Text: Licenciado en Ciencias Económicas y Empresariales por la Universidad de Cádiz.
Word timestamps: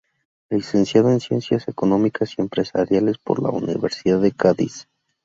Licenciado 0.49 1.11
en 1.11 1.19
Ciencias 1.19 1.67
Económicas 1.67 2.33
y 2.35 2.41
Empresariales 2.41 3.19
por 3.19 3.39
la 3.39 3.51
Universidad 3.51 4.19
de 4.19 4.31
Cádiz. 4.31 4.87